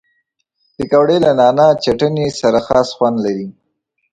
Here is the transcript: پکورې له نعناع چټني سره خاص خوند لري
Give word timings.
پکورې 0.75 1.17
له 1.25 1.31
نعناع 1.39 1.71
چټني 1.83 2.27
سره 2.39 2.59
خاص 2.67 2.87
خوند 2.97 3.17
لري 3.25 3.47